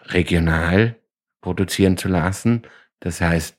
regional 0.01 0.97
produzieren 1.41 1.97
zu 1.97 2.09
lassen. 2.09 2.63
Das 3.01 3.21
heißt, 3.21 3.57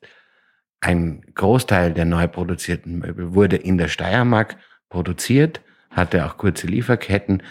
ein 0.83 1.23
Großteil 1.33 1.93
der 1.93 2.05
neu 2.05 2.27
produzierten 2.27 2.99
Möbel 2.99 3.33
wurde 3.33 3.55
in 3.55 3.77
der 3.77 3.87
Steiermark 3.87 4.57
produziert, 4.89 5.61
hatte 5.89 6.25
auch 6.25 6.37
kurze 6.37 6.67
Lieferketten 6.67 7.41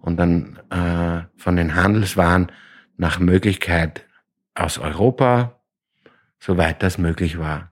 und 0.00 0.16
dann 0.16 0.58
äh, 0.70 1.22
von 1.36 1.56
den 1.56 1.76
Handelswaren 1.76 2.50
nach 2.96 3.20
Möglichkeit 3.20 4.04
aus 4.54 4.78
Europa, 4.78 5.60
soweit 6.40 6.82
das 6.82 6.98
möglich 6.98 7.38
war. 7.38 7.70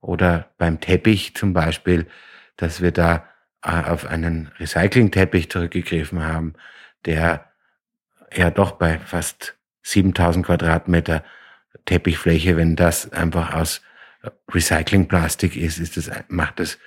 Oder 0.00 0.50
beim 0.58 0.80
Teppich 0.80 1.36
zum 1.36 1.52
Beispiel, 1.52 2.06
dass 2.56 2.80
wir 2.80 2.90
da 2.90 3.28
äh, 3.62 3.84
auf 3.84 4.06
einen 4.06 4.50
Recycling-Teppich 4.58 5.50
zurückgegriffen 5.50 6.24
haben, 6.24 6.54
der 7.04 7.46
ja 8.34 8.50
doch 8.50 8.72
bei 8.72 8.98
fast 8.98 9.56
7000 9.82 10.44
Quadratmeter 10.46 11.22
Teppichfläche, 11.84 12.56
wenn 12.56 12.74
das 12.74 13.12
einfach 13.12 13.54
aus 13.54 13.82
Recyclingplastik 14.50 15.56
ist, 15.56 15.78
ist 15.78 15.96
das, 15.96 16.10
macht 16.28 16.60
das 16.60 16.78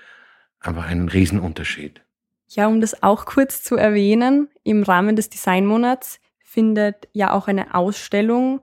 einfach 0.59 0.85
einen 0.85 1.09
Riesenunterschied. 1.09 2.01
Ja, 2.47 2.67
um 2.67 2.81
das 2.81 3.01
auch 3.01 3.25
kurz 3.25 3.63
zu 3.63 3.75
erwähnen, 3.75 4.49
im 4.63 4.83
Rahmen 4.83 5.15
des 5.15 5.29
Designmonats 5.29 6.19
findet 6.43 7.07
ja 7.13 7.31
auch 7.31 7.47
eine 7.47 7.73
Ausstellung 7.73 8.61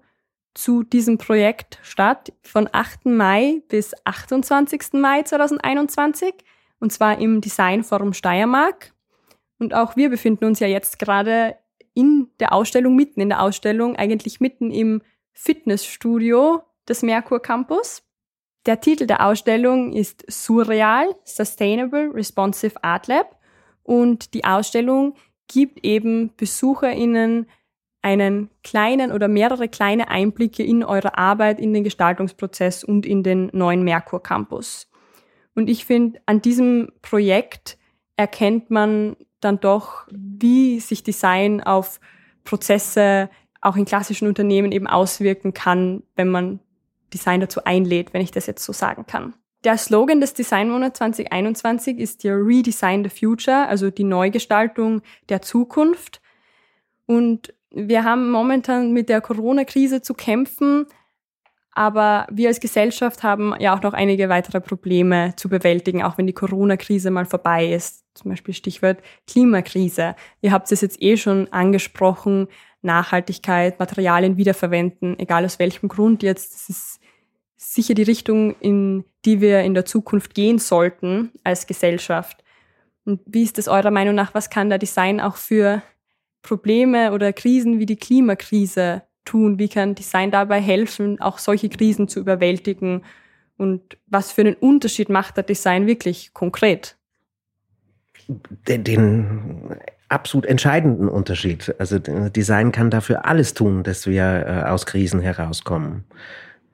zu 0.53 0.83
diesem 0.83 1.19
Projekt 1.19 1.79
statt, 1.83 2.33
von 2.43 2.69
8. 2.71 3.07
Mai 3.07 3.63
bis 3.69 3.95
28. 4.05 4.95
Mai 4.95 5.23
2021, 5.23 6.35
und 6.81 6.93
zwar 6.93 7.19
im 7.19 7.41
Designforum 7.41 8.13
Steiermark. 8.13 8.93
Und 9.59 9.73
auch 9.73 9.97
wir 9.97 10.11
befinden 10.11 10.45
uns 10.45 10.61
ja 10.61 10.67
jetzt 10.67 10.99
gerade 10.99 11.57
in 11.95 12.29
der 12.41 12.53
Ausstellung, 12.53 12.95
mitten 12.95 13.21
in 13.21 13.31
der 13.31 13.41
Ausstellung, 13.41 13.97
eigentlich 13.97 14.41
mitten 14.41 14.71
im 14.71 15.01
Fitnessstudio 15.33 16.63
des 16.89 17.03
Merkur 17.03 17.41
Campus. 17.41 18.03
Der 18.69 18.83
Titel 18.83 19.07
der 19.07 19.25
Ausstellung 19.25 19.95
ist 19.95 20.31
Surreal 20.31 21.15
Sustainable 21.25 22.13
Responsive 22.13 22.85
Art 22.85 23.07
Lab 23.07 23.39
und 23.83 24.35
die 24.35 24.45
Ausstellung 24.45 25.15
gibt 25.47 25.83
eben 25.87 26.35
BesucherInnen 26.37 27.47
einen 28.03 28.51
kleinen 28.63 29.11
oder 29.11 29.27
mehrere 29.27 29.69
kleine 29.69 30.11
Einblicke 30.11 30.63
in 30.63 30.85
eure 30.85 31.17
Arbeit, 31.17 31.61
in 31.61 31.73
den 31.73 31.83
Gestaltungsprozess 31.83 32.85
und 32.85 33.07
in 33.07 33.23
den 33.23 33.49
neuen 33.55 33.85
Merkur 33.85 34.23
Campus. 34.23 34.91
Und 35.55 35.71
ich 35.71 35.87
finde, 35.87 36.21
an 36.27 36.43
diesem 36.43 36.93
Projekt 37.01 37.79
erkennt 38.17 38.69
man 38.69 39.17
dann 39.41 39.61
doch, 39.61 40.07
wie 40.11 40.79
sich 40.81 41.03
Design 41.03 41.63
auf 41.63 42.01
Prozesse 42.45 43.31
auch 43.63 43.77
in 43.77 43.87
klassischen 43.87 44.29
Unternehmen 44.29 44.73
eben 44.73 44.87
auswirken 44.87 45.55
kann, 45.55 46.03
wenn 46.17 46.29
man 46.29 46.61
Design 47.13 47.41
dazu 47.41 47.65
einlädt, 47.65 48.13
wenn 48.13 48.23
ich 48.23 48.31
das 48.31 48.47
jetzt 48.47 48.65
so 48.65 48.73
sagen 48.73 49.07
kann. 49.07 49.35
Der 49.65 49.77
Slogan 49.77 50.21
des 50.21 50.35
Designmonats 50.35 50.99
2021 50.99 51.99
ist 51.99 52.23
ja 52.23 52.35
Redesign 52.35 53.03
the 53.03 53.11
Future, 53.11 53.67
also 53.67 53.91
die 53.91 54.05
Neugestaltung 54.05 55.03
der 55.29 55.43
Zukunft. 55.43 56.21
Und 57.07 57.53
wir 57.71 58.05
haben 58.05 58.31
momentan 58.31 58.93
mit 58.93 59.09
der 59.09 59.21
Corona-Krise 59.21 60.01
zu 60.01 60.15
kämpfen, 60.15 60.87
aber 61.73 62.27
wir 62.31 62.49
als 62.49 62.61
Gesellschaft 62.61 63.23
haben 63.23 63.55
ja 63.61 63.77
auch 63.77 63.83
noch 63.83 63.95
einige 63.95 64.29
weitere 64.29 64.61
Probleme 64.61 65.35
zu 65.37 65.49
bewältigen, 65.49 66.03
auch 66.03 66.19
wenn 66.19 66.27
die 66.27 66.33
Corona-Krise 66.33 67.11
mal 67.11 67.25
vorbei 67.25 67.73
ist. 67.73 68.05
Zum 68.15 68.31
Beispiel 68.31 68.53
Stichwort 68.53 68.99
Klimakrise. 69.29 70.17
Ihr 70.41 70.51
habt 70.51 70.73
es 70.73 70.81
jetzt 70.81 71.01
eh 71.01 71.17
schon 71.17 71.53
angesprochen. 71.53 72.49
Nachhaltigkeit, 72.83 73.79
Materialien 73.79 74.37
wiederverwenden, 74.37 75.19
egal 75.19 75.45
aus 75.45 75.59
welchem 75.59 75.89
Grund 75.89 76.23
jetzt. 76.23 76.55
Das 76.55 76.69
ist 76.69 77.01
sicher 77.57 77.95
die 77.95 78.05
Richtung, 78.05 78.55
in 78.61 79.05
die 79.25 79.41
wir 79.41 79.61
in 79.63 79.75
der 79.75 79.85
Zukunft 79.85 80.35
gehen 80.35 80.59
sollten 80.59 81.33
als 81.45 81.67
Gesellschaft. 81.67 82.45
Und 83.05 83.21
wie 83.27 83.43
ist 83.43 83.59
es 83.59 83.69
eurer 83.69 83.91
Meinung 83.91 84.15
nach? 84.15 84.35
Was 84.35 84.51
kann 84.51 84.69
der 84.69 84.79
Design 84.79 85.21
auch 85.21 85.37
für 85.37 85.83
Probleme 86.43 87.13
oder 87.13 87.33
Krisen 87.33 87.79
wie 87.79 87.87
die 87.87 87.97
Klimakrise 87.97 89.03
tun? 89.25 89.59
Wie 89.59 89.69
kann 89.69 89.95
Design 89.95 90.31
dabei 90.31 90.61
helfen, 90.61 91.21
auch 91.21 91.39
solche 91.39 91.69
Krisen 91.69 92.09
zu 92.09 92.21
überwältigen? 92.21 93.05
Und 93.57 93.99
was 94.07 94.31
für 94.31 94.43
einen 94.43 94.55
Unterschied 94.55 95.09
macht 95.09 95.37
der 95.37 95.45
Design 95.45 95.87
wirklich 95.87 96.33
konkret? 96.33 96.97
Den, 98.29 98.85
den 98.85 99.81
absolut 100.09 100.47
entscheidenden 100.47 101.09
Unterschied. 101.09 101.75
Also 101.79 101.99
Design 101.99 102.73
kann 102.73 102.91
dafür 102.91 103.27
alles 103.27 103.55
tun, 103.55 103.83
dass 103.83 104.07
wir 104.07 104.47
äh, 104.47 104.69
aus 104.69 104.87
Krisen 104.87 105.21
herauskommen. 105.21 106.05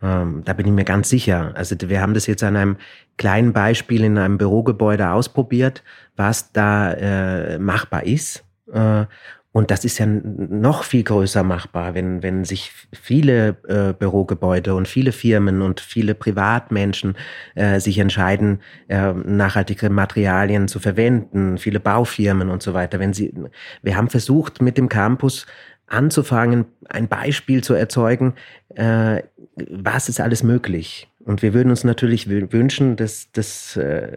Ähm, 0.03 0.43
da 0.45 0.53
bin 0.53 0.67
ich 0.67 0.73
mir 0.73 0.85
ganz 0.85 1.09
sicher. 1.09 1.53
Also 1.55 1.77
wir 1.81 2.01
haben 2.01 2.15
das 2.15 2.27
jetzt 2.27 2.43
an 2.43 2.57
einem 2.57 2.77
kleinen 3.17 3.53
Beispiel 3.53 4.05
in 4.05 4.19
einem 4.19 4.39
Bürogebäude 4.39 5.11
ausprobiert, 5.11 5.83
was 6.17 6.53
da 6.53 6.93
äh, 6.93 7.59
machbar 7.59 8.05
ist. 8.05 8.45
Äh, 8.73 9.07
und 9.55 9.71
das 9.71 9.85
ist 9.85 9.99
ja 9.99 10.07
noch 10.07 10.83
viel 10.83 11.05
größer 11.05 11.45
machbar, 11.45 11.95
wenn, 11.95 12.25
wenn 12.25 12.45
sich 12.45 12.73
viele 12.93 13.57
äh, 13.69 13.93
Bürogebäude 13.93 14.75
und 14.75 14.89
viele 14.89 15.13
Firmen 15.13 15.63
und 15.63 15.79
viele 15.79 16.17
Privatmenschen 16.17 17.17
äh, 17.55 17.79
sich 17.79 17.99
entscheiden, 17.99 18.59
äh, 18.89 19.13
nachhaltige 19.13 19.91
Materialien 19.91 20.67
zu 20.67 20.81
verwenden, 20.81 21.57
viele 21.57 21.79
Baufirmen 21.79 22.51
und 22.51 22.65
so 22.65 22.75
weiter. 22.75 22.99
Wenn 22.99 23.13
sie, 23.13 23.33
wir 23.81 23.97
haben 23.97 24.11
versucht, 24.11 24.61
mit 24.61 24.77
dem 24.77 24.89
Campus 24.89 25.47
anzufangen, 25.87 26.65
ein 26.89 27.07
Beispiel 27.07 27.63
zu 27.63 27.75
erzeugen, 27.75 28.35
äh, 28.75 29.23
was 29.71 30.09
ist 30.09 30.21
alles 30.21 30.43
möglich. 30.43 31.09
Und 31.25 31.43
wir 31.43 31.55
würden 31.55 31.71
uns 31.71 31.85
natürlich 31.85 32.29
wünschen, 32.29 32.97
dass, 32.97 33.31
dass, 33.31 33.77
äh, 33.77 34.17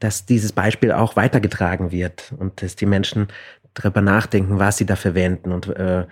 dass 0.00 0.26
dieses 0.26 0.50
Beispiel 0.50 0.90
auch 0.90 1.14
weitergetragen 1.14 1.92
wird 1.92 2.34
und 2.36 2.60
dass 2.60 2.74
die 2.74 2.86
Menschen 2.86 3.28
darüber 3.76 4.00
nachdenken, 4.00 4.58
was 4.58 4.78
sie 4.78 4.86
da 4.86 4.96
verwenden 4.96 5.52
und, 5.52 5.68
äh, 5.68 6.06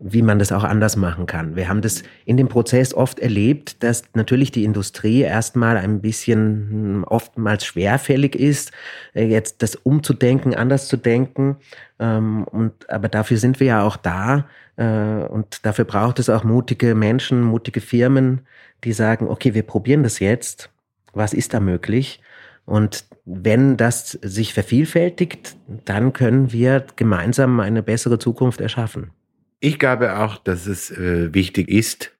wie 0.00 0.22
man 0.22 0.38
das 0.38 0.52
auch 0.52 0.62
anders 0.62 0.94
machen 0.96 1.26
kann. 1.26 1.56
Wir 1.56 1.68
haben 1.68 1.80
das 1.80 2.04
in 2.24 2.36
dem 2.36 2.48
Prozess 2.48 2.94
oft 2.94 3.18
erlebt, 3.18 3.82
dass 3.82 4.04
natürlich 4.14 4.52
die 4.52 4.62
Industrie 4.62 5.22
erstmal 5.22 5.76
ein 5.76 6.00
bisschen 6.00 6.68
hm, 6.70 7.04
oftmals 7.04 7.64
schwerfällig 7.64 8.36
ist, 8.36 8.70
äh, 9.14 9.26
jetzt 9.26 9.62
das 9.62 9.74
umzudenken, 9.74 10.54
anders 10.54 10.86
zu 10.86 10.96
denken. 10.96 11.56
Ähm, 11.98 12.44
und, 12.44 12.88
aber 12.88 13.08
dafür 13.08 13.38
sind 13.38 13.58
wir 13.58 13.66
ja 13.66 13.82
auch 13.82 13.96
da. 13.96 14.46
Äh, 14.76 14.84
und 14.84 15.66
dafür 15.66 15.84
braucht 15.84 16.20
es 16.20 16.30
auch 16.30 16.44
mutige 16.44 16.94
Menschen, 16.94 17.42
mutige 17.42 17.80
Firmen, 17.80 18.42
die 18.84 18.92
sagen, 18.92 19.26
okay, 19.26 19.54
wir 19.54 19.64
probieren 19.64 20.04
das 20.04 20.20
jetzt. 20.20 20.70
Was 21.12 21.32
ist 21.32 21.54
da 21.54 21.58
möglich? 21.58 22.20
Und 22.68 23.06
wenn 23.24 23.78
das 23.78 24.10
sich 24.10 24.52
vervielfältigt, 24.52 25.56
dann 25.86 26.12
können 26.12 26.52
wir 26.52 26.84
gemeinsam 26.96 27.60
eine 27.60 27.82
bessere 27.82 28.18
Zukunft 28.18 28.60
erschaffen. 28.60 29.10
Ich 29.58 29.78
glaube 29.78 30.18
auch, 30.18 30.36
dass 30.36 30.66
es 30.66 30.90
äh, 30.90 31.32
wichtig 31.32 31.70
ist, 31.70 32.14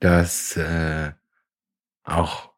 dass 0.00 0.58
äh, 0.58 1.12
auch 2.04 2.50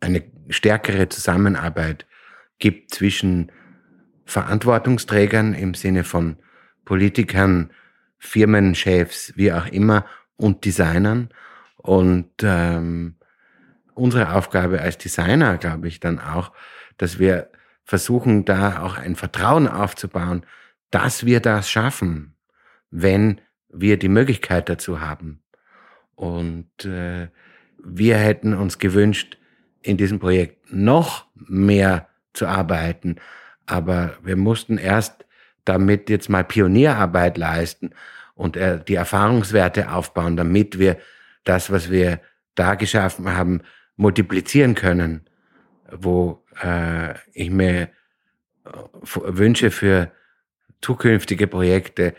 eine 0.00 0.22
stärkere 0.48 1.10
Zusammenarbeit 1.10 2.06
gibt 2.58 2.94
zwischen 2.94 3.52
Verantwortungsträgern 4.24 5.52
im 5.52 5.74
Sinne 5.74 6.02
von 6.02 6.36
Politikern, 6.86 7.72
Firmenchefs, 8.16 9.34
wie 9.36 9.52
auch 9.52 9.66
immer, 9.66 10.06
und 10.36 10.64
Designern. 10.64 11.28
Und 11.76 12.30
ähm, 12.42 13.16
unsere 13.96 14.34
Aufgabe 14.34 14.80
als 14.80 14.98
Designer, 14.98 15.58
glaube 15.58 15.88
ich, 15.88 16.00
dann 16.00 16.18
auch, 16.18 16.52
dass 16.98 17.18
wir 17.18 17.50
versuchen, 17.84 18.44
da 18.44 18.82
auch 18.82 18.98
ein 18.98 19.16
Vertrauen 19.16 19.68
aufzubauen, 19.68 20.44
dass 20.90 21.24
wir 21.24 21.40
das 21.40 21.70
schaffen, 21.70 22.36
wenn 22.90 23.40
wir 23.68 23.98
die 23.98 24.08
Möglichkeit 24.08 24.68
dazu 24.68 25.00
haben. 25.00 25.42
Und 26.14 26.84
äh, 26.84 27.28
wir 27.82 28.16
hätten 28.16 28.54
uns 28.54 28.78
gewünscht, 28.78 29.38
in 29.82 29.96
diesem 29.96 30.18
Projekt 30.18 30.72
noch 30.72 31.26
mehr 31.34 32.08
zu 32.32 32.46
arbeiten, 32.46 33.16
aber 33.66 34.16
wir 34.22 34.36
mussten 34.36 34.78
erst 34.78 35.24
damit 35.64 36.10
jetzt 36.10 36.28
mal 36.28 36.44
Pionierarbeit 36.44 37.36
leisten 37.36 37.90
und 38.34 38.56
äh, 38.56 38.82
die 38.82 38.94
Erfahrungswerte 38.94 39.92
aufbauen, 39.92 40.36
damit 40.36 40.78
wir 40.78 40.98
das, 41.44 41.70
was 41.70 41.90
wir 41.90 42.20
da 42.54 42.74
geschaffen 42.74 43.32
haben, 43.32 43.62
multiplizieren 43.96 44.74
können, 44.74 45.28
wo 45.90 46.44
äh, 46.62 47.14
ich 47.32 47.50
mir 47.50 47.90
äh, 48.64 48.70
wünsche 49.02 49.70
für 49.70 50.12
zukünftige 50.80 51.46
Projekte, 51.46 52.14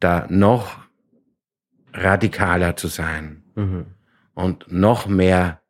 da 0.00 0.26
noch 0.30 0.78
radikaler 1.92 2.76
zu 2.76 2.88
sein 2.88 3.42
mhm. 3.54 3.86
und 4.34 4.70
noch 4.70 5.06
mehr 5.06 5.62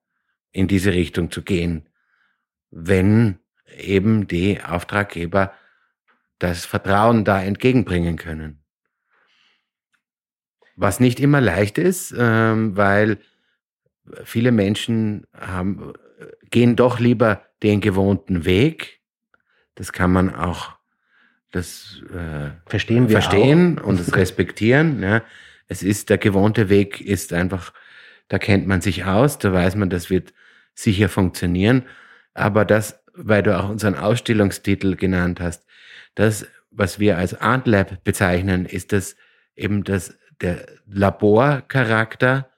in 0.52 0.68
diese 0.68 0.92
Richtung 0.92 1.30
zu 1.30 1.42
gehen, 1.42 1.88
wenn 2.70 3.38
eben 3.76 4.26
die 4.26 4.62
Auftraggeber 4.62 5.52
das 6.38 6.64
Vertrauen 6.64 7.24
da 7.24 7.42
entgegenbringen 7.42 8.16
können. 8.16 8.62
Was 10.76 11.00
nicht 11.00 11.18
immer 11.18 11.40
leicht 11.40 11.78
ist, 11.78 12.14
ähm, 12.16 12.76
weil 12.76 13.18
viele 14.24 14.52
Menschen 14.52 15.26
haben, 15.36 15.92
gehen 16.50 16.76
doch 16.76 16.98
lieber 16.98 17.42
den 17.62 17.80
gewohnten 17.80 18.44
Weg. 18.44 19.00
Das 19.74 19.92
kann 19.92 20.12
man 20.12 20.34
auch 20.34 20.78
das 21.50 22.02
äh, 22.12 22.50
verstehen, 22.66 23.08
wir 23.08 23.20
verstehen 23.20 23.78
und 23.78 23.98
das 23.98 24.14
respektieren. 24.14 25.02
Ja. 25.02 25.22
Es 25.66 25.82
ist 25.82 26.10
der 26.10 26.18
gewohnte 26.18 26.68
Weg, 26.68 27.00
ist 27.00 27.32
einfach, 27.32 27.72
da 28.28 28.38
kennt 28.38 28.66
man 28.66 28.80
sich 28.80 29.04
aus, 29.04 29.38
da 29.38 29.52
weiß 29.52 29.76
man, 29.76 29.90
das 29.90 30.10
wird 30.10 30.34
sicher 30.74 31.08
funktionieren. 31.08 31.84
Aber 32.34 32.64
das, 32.64 33.02
weil 33.14 33.42
du 33.42 33.58
auch 33.58 33.68
unseren 33.68 33.94
Ausstellungstitel 33.94 34.96
genannt 34.96 35.40
hast, 35.40 35.66
das, 36.14 36.46
was 36.70 36.98
wir 36.98 37.16
als 37.16 37.40
Art 37.40 37.66
Lab 37.66 38.04
bezeichnen, 38.04 38.66
ist 38.66 38.92
das 38.92 39.16
eben 39.56 39.84
das, 39.84 40.18
der 40.40 40.66
Laborcharakter 40.86 42.50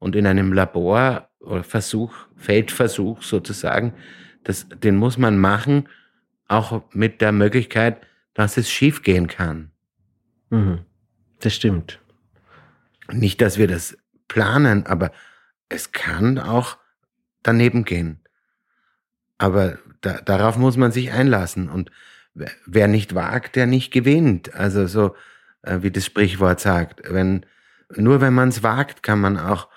und 0.00 0.16
in 0.16 0.26
einem 0.26 0.52
Labor 0.52 1.28
oder 1.38 1.62
Versuch, 1.62 2.12
Feldversuch 2.36 3.22
sozusagen, 3.22 3.94
das, 4.42 4.66
den 4.68 4.96
muss 4.96 5.16
man 5.16 5.38
machen, 5.38 5.88
auch 6.48 6.82
mit 6.92 7.20
der 7.20 7.30
Möglichkeit, 7.30 8.04
dass 8.34 8.56
es 8.56 8.68
schiefgehen 8.68 9.28
kann. 9.28 9.70
Mhm. 10.48 10.80
Das 11.38 11.54
stimmt. 11.54 12.00
Nicht, 13.12 13.40
dass 13.40 13.58
wir 13.58 13.68
das 13.68 13.96
planen, 14.26 14.86
aber 14.86 15.12
es 15.68 15.92
kann 15.92 16.38
auch 16.38 16.76
daneben 17.42 17.84
gehen. 17.84 18.20
Aber 19.38 19.78
da, 20.00 20.20
darauf 20.20 20.56
muss 20.56 20.76
man 20.76 20.92
sich 20.92 21.12
einlassen. 21.12 21.68
Und 21.68 21.90
wer 22.34 22.88
nicht 22.88 23.14
wagt, 23.14 23.56
der 23.56 23.66
nicht 23.66 23.92
gewinnt. 23.92 24.54
Also 24.54 24.86
so, 24.86 25.14
äh, 25.62 25.78
wie 25.82 25.90
das 25.90 26.06
Sprichwort 26.06 26.60
sagt. 26.60 27.02
Wenn, 27.04 27.46
nur 27.94 28.20
wenn 28.20 28.34
man 28.34 28.48
es 28.48 28.62
wagt, 28.62 29.02
kann 29.02 29.20
man 29.20 29.38
auch 29.38 29.68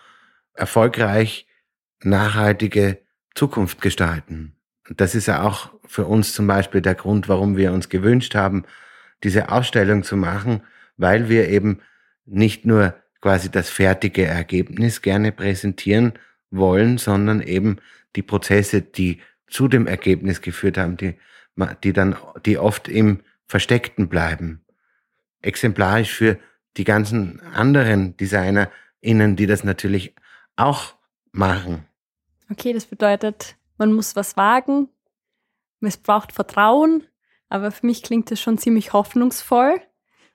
erfolgreich 0.53 1.47
nachhaltige 2.01 2.99
Zukunft 3.35 3.81
gestalten. 3.81 4.55
Das 4.89 5.15
ist 5.15 5.27
ja 5.27 5.43
auch 5.43 5.71
für 5.85 6.05
uns 6.05 6.33
zum 6.33 6.47
Beispiel 6.47 6.81
der 6.81 6.95
Grund, 6.95 7.29
warum 7.29 7.57
wir 7.57 7.71
uns 7.71 7.89
gewünscht 7.89 8.35
haben, 8.35 8.65
diese 9.23 9.49
Ausstellung 9.49 10.03
zu 10.03 10.17
machen, 10.17 10.61
weil 10.97 11.29
wir 11.29 11.49
eben 11.49 11.79
nicht 12.25 12.65
nur 12.65 12.93
quasi 13.21 13.49
das 13.49 13.69
fertige 13.69 14.25
Ergebnis 14.25 15.01
gerne 15.01 15.31
präsentieren 15.31 16.13
wollen, 16.51 16.97
sondern 16.97 17.41
eben 17.41 17.77
die 18.15 18.21
Prozesse, 18.21 18.81
die 18.81 19.21
zu 19.47 19.67
dem 19.67 19.87
Ergebnis 19.87 20.41
geführt 20.41 20.77
haben, 20.77 20.97
die, 20.97 21.15
die 21.83 21.93
dann, 21.93 22.15
die 22.45 22.57
oft 22.57 22.87
im 22.87 23.21
Versteckten 23.47 24.09
bleiben. 24.09 24.65
Exemplarisch 25.41 26.13
für 26.13 26.37
die 26.77 26.83
ganzen 26.83 27.39
anderen 27.39 28.17
DesignerInnen, 28.17 29.35
die 29.35 29.47
das 29.47 29.63
natürlich 29.63 30.15
auch 30.55 30.93
machen. 31.31 31.85
Okay, 32.51 32.73
das 32.73 32.85
bedeutet, 32.85 33.55
man 33.77 33.93
muss 33.93 34.15
was 34.15 34.37
wagen, 34.37 34.89
es 35.81 35.97
braucht 35.97 36.31
Vertrauen, 36.31 37.03
aber 37.49 37.71
für 37.71 37.85
mich 37.85 38.03
klingt 38.03 38.31
das 38.31 38.39
schon 38.39 38.57
ziemlich 38.57 38.93
hoffnungsvoll. 38.93 39.81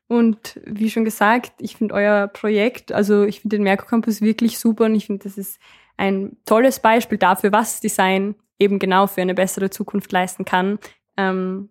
Und 0.09 0.61
wie 0.65 0.91
schon 0.91 1.05
gesagt, 1.05 1.53
ich 1.61 1.77
finde 1.77 1.95
euer 1.95 2.29
Projekt, 2.29 2.93
also 2.93 3.25
ich 3.25 3.41
finde 3.41 3.57
den 3.57 3.63
Merkur 3.63 3.89
Campus 3.89 4.23
wirklich 4.23 4.59
super 4.59 4.87
und 4.87 4.95
ich 4.95 5.07
finde, 5.07 5.25
das 5.25 5.37
ist 5.37 5.61
ein 5.99 6.39
tolles 6.47 6.81
Beispiel 6.81 7.19
dafür, 7.19 7.53
was 7.53 7.81
Design 7.81 8.35
eben 8.59 8.79
genau 8.79 9.07
für 9.07 9.21
eine 9.21 9.35
bessere 9.35 9.69
Zukunft 9.69 10.11
leisten 10.13 10.45
kann. 10.45 10.79
Ähm, 11.17 11.71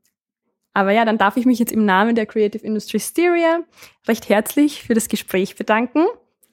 aber 0.74 0.92
ja, 0.92 1.06
dann 1.06 1.18
darf 1.18 1.38
ich 1.38 1.48
mich 1.48 1.58
jetzt 1.58 1.72
im 1.72 1.86
Namen 1.86 2.14
der 2.14 2.28
Creative 2.28 2.64
Industry 2.64 3.00
Styria 3.00 3.62
recht 4.08 4.30
herzlich 4.30 4.84
für 4.84 4.94
das 4.94 5.08
Gespräch 5.08 5.56
bedanken 5.56 6.06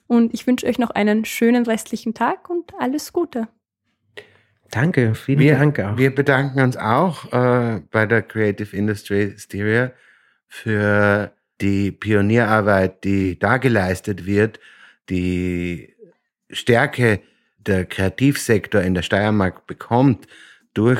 und 0.07 0.33
ich 0.33 0.45
wünsche 0.47 0.67
euch 0.67 0.79
noch 0.79 0.91
einen 0.91 1.25
schönen 1.25 1.65
restlichen 1.65 2.13
Tag 2.13 2.49
und 2.49 2.73
alles 2.79 3.13
Gute. 3.13 3.47
Danke, 4.71 5.15
vielen 5.15 5.39
wir, 5.39 5.57
Dank 5.57 5.79
auch. 5.79 5.97
Wir 5.97 6.13
bedanken 6.13 6.61
uns 6.61 6.75
auch 6.75 7.31
äh, 7.31 7.81
bei 7.91 8.05
der 8.05 8.21
Creative 8.21 8.75
Industry 8.75 9.35
Styria 9.37 9.91
für 10.47 11.31
die 11.61 11.91
Pionierarbeit, 11.91 13.03
die 13.03 13.39
da 13.39 13.57
geleistet 13.57 14.25
wird, 14.25 14.59
die 15.09 15.95
Stärke 16.49 17.21
der 17.57 17.85
Kreativsektor 17.85 18.81
in 18.81 18.93
der 18.93 19.01
Steiermark 19.01 19.65
bekommt 19.67 20.27
durch 20.73 20.99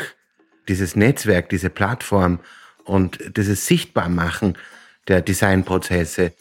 dieses 0.67 0.95
Netzwerk, 0.95 1.49
diese 1.49 1.69
Plattform 1.69 2.39
und 2.85 3.37
dieses 3.37 3.67
Sichtbarmachen 3.67 4.57
der 5.07 5.21
Designprozesse. 5.21 6.33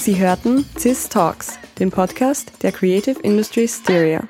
Sie 0.00 0.18
hörten 0.18 0.64
CIS 0.78 1.10
Talks, 1.10 1.58
den 1.78 1.90
Podcast 1.90 2.50
der 2.62 2.72
Creative 2.72 3.20
Industry 3.20 3.68
Styria. 3.68 4.26